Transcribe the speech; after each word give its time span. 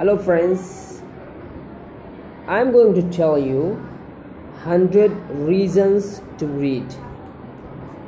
Hello 0.00 0.16
friends, 0.16 1.02
I'm 2.48 2.72
going 2.72 2.94
to 2.94 3.02
tell 3.14 3.38
you 3.38 3.72
100 4.64 5.10
reasons 5.32 6.22
to 6.38 6.46
read. 6.46 6.86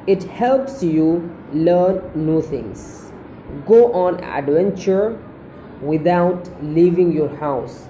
It 0.07 0.23
helps 0.23 0.83
you 0.83 1.31
learn 1.53 2.01
new 2.15 2.41
things. 2.41 3.13
Go 3.67 3.93
on 3.93 4.25
adventure 4.25 5.23
without 5.83 6.49
leaving 6.63 7.13
your 7.13 7.29
house. 7.37 7.89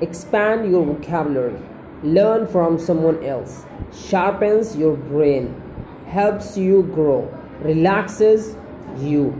Expand 0.00 0.68
your 0.68 0.84
vocabulary. 0.84 1.62
Learn 2.02 2.48
from 2.48 2.76
someone 2.76 3.24
else. 3.24 3.66
Sharpens 3.92 4.76
your 4.76 4.96
brain. 4.96 5.54
Helps 6.08 6.56
you 6.56 6.82
grow. 6.92 7.32
Relaxes 7.60 8.56
you. 8.98 9.32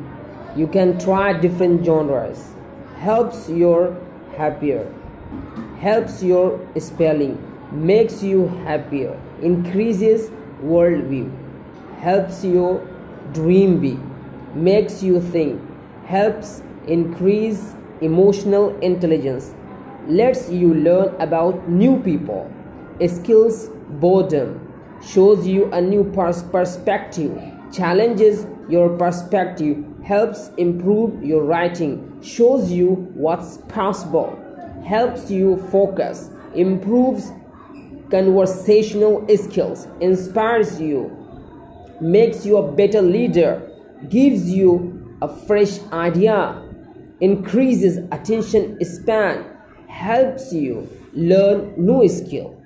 You 0.55 0.69
can 0.69 1.01
try 1.01 1.33
different 1.33 1.85
genres. 1.85 2.54
Helps 2.99 3.49
your 3.49 3.97
happier. 4.37 4.93
Helps 5.79 6.23
your 6.23 6.61
spelling. 6.79 7.39
Makes 7.73 8.23
you 8.23 8.48
happier. 8.65 9.19
Increases 9.43 10.30
worldview. 10.62 11.30
Helps 12.01 12.45
you 12.45 12.87
dream 13.33 13.80
be 13.80 13.99
Makes 14.55 15.02
you 15.02 15.21
think. 15.21 15.61
Helps 16.07 16.62
increase 16.87 17.75
emotional 18.01 18.79
intelligence. 18.79 19.52
Lets 20.07 20.49
you 20.49 20.74
learn 20.74 21.13
about 21.21 21.69
new 21.69 22.01
people. 22.02 22.49
Skills 23.05 23.69
boredom. 23.88 24.61
Shows 25.02 25.45
you 25.45 25.73
a 25.73 25.80
new 25.80 26.05
pers- 26.05 26.45
perspective. 26.45 27.37
Challenges 27.74 28.46
your 28.69 28.96
perspective. 28.96 29.84
Helps 30.05 30.51
improve 30.59 31.24
your 31.24 31.42
writing. 31.42 32.20
Shows 32.23 32.70
you 32.70 33.10
what's 33.15 33.59
possible. 33.69 34.38
Helps 34.87 35.28
you 35.28 35.56
focus. 35.73 36.30
Improves 36.55 37.32
conversational 38.10 39.26
skills. 39.37 39.88
Inspires 40.01 40.80
you. 40.80 41.10
Makes 42.01 42.46
you 42.46 42.59
a 42.59 42.71
better 42.71 43.02
leader. 43.02 43.68
Gives 44.09 44.49
you 44.49 45.16
a 45.21 45.29
fresh 45.29 45.80
idea. 45.93 46.62
Increases 47.21 47.99
attention 48.12 48.84
span. 48.84 49.45
Helps 49.88 50.52
you 50.52 50.88
learn 51.12 51.74
new 51.77 52.09
skill. 52.09 52.56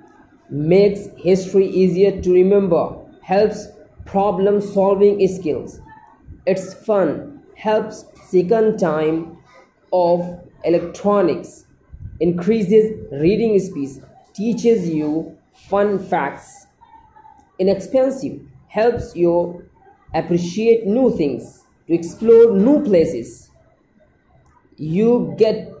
Makes 0.51 1.07
history 1.17 1.65
easier 1.67 2.21
to 2.21 2.31
remember. 2.31 2.95
Helps 3.21 3.67
problem 4.09 4.59
solving 4.59 5.25
skills. 5.27 5.81
It's 6.47 6.73
fun. 6.73 7.43
Helps 7.55 8.05
second 8.25 8.79
time 8.79 9.37
of 9.93 10.41
electronics. 10.63 11.65
Increases 12.19 12.97
reading 13.11 13.59
speed. 13.59 14.03
Teaches 14.33 14.89
you 14.89 15.37
fun 15.69 15.99
facts. 15.99 16.65
Inexpensive. 17.59 18.41
Helps 18.67 19.15
you 19.15 19.69
appreciate 20.13 20.87
new 20.87 21.15
things. 21.15 21.63
To 21.87 21.93
explore 21.93 22.51
new 22.57 22.83
places. 22.83 23.51
You 24.77 25.35
get 25.37 25.71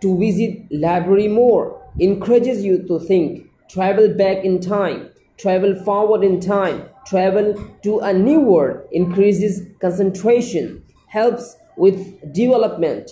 to 0.00 0.18
visit 0.18 0.66
library 0.72 1.28
more. 1.28 1.80
Encourages 2.00 2.64
you 2.64 2.82
to 2.88 2.98
think. 2.98 3.50
Travel 3.68 4.14
back 4.14 4.44
in 4.44 4.60
time. 4.60 5.10
Travel 5.38 5.74
forward 5.84 6.24
in 6.24 6.40
time. 6.40 6.88
Travel 7.06 7.54
to 7.82 7.98
a 8.00 8.12
new 8.12 8.40
world. 8.40 8.86
Increases 8.92 9.62
concentration. 9.80 10.82
Helps 11.08 11.56
with 11.76 12.32
development. 12.32 13.10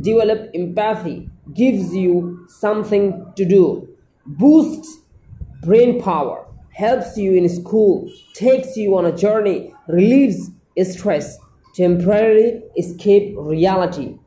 Develop 0.00 0.50
empathy. 0.54 1.28
Gives 1.54 1.94
you 1.94 2.46
something 2.48 3.32
to 3.36 3.44
do. 3.44 3.88
Boosts 4.26 5.02
brain 5.62 6.02
power 6.02 6.44
helps 6.72 7.16
you 7.16 7.34
in 7.34 7.48
school 7.48 8.10
takes 8.34 8.76
you 8.76 8.96
on 8.96 9.06
a 9.06 9.16
journey 9.16 9.72
relieves 9.86 10.50
stress 10.82 11.38
temporarily 11.72 12.60
escape 12.76 13.32
reality 13.36 14.18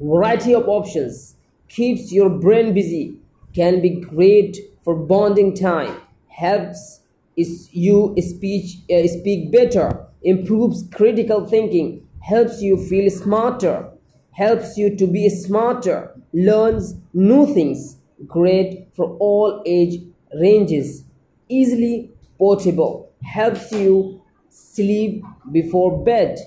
variety 0.00 0.54
of 0.54 0.66
options 0.66 1.36
keeps 1.68 2.10
your 2.10 2.30
brain 2.30 2.72
busy 2.72 3.18
can 3.54 3.82
be 3.82 4.00
great 4.00 4.56
for 4.82 4.94
bonding 4.94 5.54
time 5.54 5.94
helps 6.36 7.00
you 7.36 8.14
speech 8.20 8.78
uh, 8.90 9.06
speak 9.06 9.50
better 9.52 10.06
improves 10.22 10.84
critical 10.94 11.46
thinking 11.46 12.06
helps 12.20 12.60
you 12.62 12.76
feel 12.88 13.10
smarter 13.10 13.88
helps 14.32 14.76
you 14.76 14.94
to 14.96 15.06
be 15.06 15.28
smarter 15.28 15.98
learns 16.32 16.94
new 17.12 17.46
things 17.54 17.96
great 18.26 18.88
for 18.94 19.16
all 19.18 19.62
age 19.66 20.02
ranges 20.40 21.04
easily 21.48 22.10
portable 22.38 23.10
helps 23.22 23.70
you 23.72 24.20
sleep 24.50 25.22
before 25.52 26.04
bed 26.04 26.38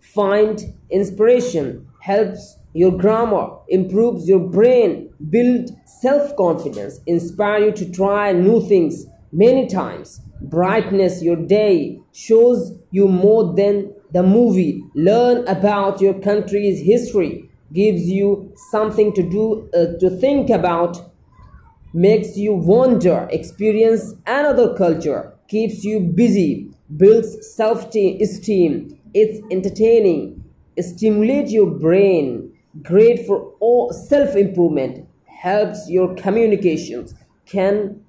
find 0.00 0.72
inspiration 0.90 1.86
helps 2.00 2.56
your 2.72 2.96
grammar 2.96 3.56
improves 3.68 4.28
your 4.28 4.40
brain. 4.40 5.12
Build 5.28 5.70
self-confidence. 5.86 7.00
Inspire 7.06 7.66
you 7.66 7.72
to 7.72 7.90
try 7.90 8.32
new 8.32 8.66
things 8.66 9.06
many 9.32 9.66
times. 9.66 10.20
Brightness 10.40 11.22
your 11.22 11.36
day 11.36 12.00
shows 12.12 12.72
you 12.90 13.08
more 13.08 13.54
than 13.54 13.92
the 14.12 14.22
movie. 14.22 14.82
Learn 14.94 15.46
about 15.46 16.00
your 16.00 16.14
country's 16.14 16.80
history. 16.80 17.50
Gives 17.72 18.08
you 18.08 18.52
something 18.70 19.12
to 19.14 19.22
do 19.22 19.68
uh, 19.74 19.98
to 19.98 20.10
think 20.10 20.50
about. 20.50 21.12
Makes 21.92 22.36
you 22.36 22.54
wonder, 22.54 23.28
experience 23.32 24.14
another 24.24 24.76
culture, 24.76 25.34
keeps 25.48 25.82
you 25.82 25.98
busy, 25.98 26.70
builds 26.96 27.36
self-esteem, 27.56 28.96
it's 29.12 29.40
entertaining, 29.50 30.44
stimulates 30.78 31.50
your 31.50 31.66
brain, 31.66 32.49
great 32.82 33.26
for 33.26 33.52
all 33.60 33.92
self-improvement, 33.92 35.06
helps 35.26 35.88
your 35.88 36.14
communications, 36.14 37.14
can 37.46 38.02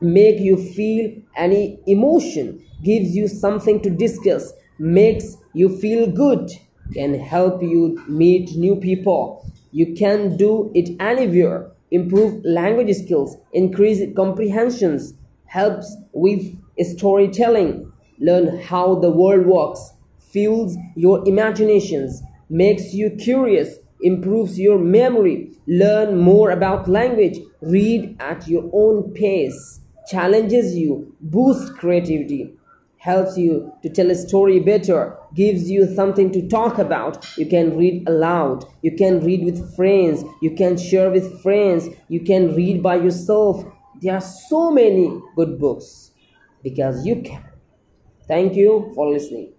make 0.00 0.38
you 0.38 0.56
feel 0.56 1.12
any 1.36 1.78
emotion, 1.86 2.64
gives 2.82 3.14
you 3.14 3.28
something 3.28 3.80
to 3.82 3.90
discuss, 3.90 4.52
makes 4.78 5.36
you 5.52 5.68
feel 5.78 6.10
good, 6.10 6.50
can 6.94 7.14
help 7.14 7.62
you 7.62 8.02
meet 8.08 8.50
new 8.56 8.76
people. 8.76 9.44
You 9.72 9.94
can 9.94 10.36
do 10.36 10.70
it 10.74 10.96
anywhere. 11.00 11.70
Improve 11.90 12.44
language 12.44 12.94
skills, 12.96 13.36
increase 13.52 14.00
comprehensions, 14.14 15.14
helps 15.46 15.96
with 16.12 16.56
storytelling, 16.96 17.92
learn 18.18 18.60
how 18.60 18.94
the 18.94 19.10
world 19.10 19.46
works, 19.46 19.92
fuels 20.18 20.76
your 20.94 21.26
imaginations, 21.26 22.22
makes 22.48 22.94
you 22.94 23.10
curious, 23.10 23.76
improves 24.02 24.58
your 24.58 24.78
memory, 24.78 25.52
learn 25.66 26.18
more 26.18 26.50
about 26.50 26.88
language, 26.88 27.38
read 27.60 28.16
at 28.20 28.46
your 28.48 28.68
own 28.72 29.12
pace, 29.12 29.80
challenges 30.08 30.74
you, 30.76 31.14
boosts 31.20 31.70
creativity, 31.70 32.54
helps 32.98 33.38
you 33.38 33.72
to 33.82 33.88
tell 33.88 34.10
a 34.10 34.14
story 34.14 34.60
better, 34.60 35.16
gives 35.34 35.70
you 35.70 35.86
something 35.94 36.30
to 36.32 36.46
talk 36.48 36.78
about. 36.78 37.26
You 37.38 37.46
can 37.46 37.76
read 37.76 38.08
aloud, 38.08 38.64
you 38.82 38.94
can 38.94 39.20
read 39.20 39.44
with 39.44 39.74
friends, 39.74 40.22
you 40.42 40.54
can 40.54 40.76
share 40.76 41.10
with 41.10 41.42
friends, 41.42 41.88
you 42.08 42.20
can 42.20 42.54
read 42.54 42.82
by 42.82 42.96
yourself. 42.96 43.64
There 44.02 44.14
are 44.14 44.20
so 44.20 44.70
many 44.70 45.18
good 45.36 45.58
books. 45.58 46.10
Because 46.62 47.06
you 47.06 47.22
can. 47.22 47.42
Thank 48.28 48.54
you 48.54 48.92
for 48.94 49.10
listening. 49.10 49.52